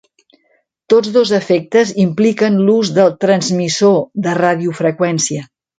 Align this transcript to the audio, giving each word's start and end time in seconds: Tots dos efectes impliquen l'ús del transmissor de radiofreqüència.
Tots 0.93 1.11
dos 1.17 1.33
efectes 1.39 1.93
impliquen 2.05 2.59
l'ús 2.71 2.93
del 2.99 3.15
transmissor 3.27 4.05
de 4.29 4.39
radiofreqüència. 4.45 5.51